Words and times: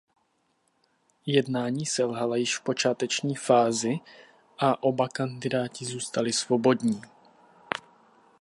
Jednání 1.25 1.85
selhala 1.85 2.35
již 2.35 2.57
v 2.57 2.61
počáteční 2.63 3.35
fázi 3.35 3.99
a 4.59 4.83
oba 4.83 5.09
kandidáti 5.09 5.85
zůstali 5.85 6.33
svobodní. 6.33 7.01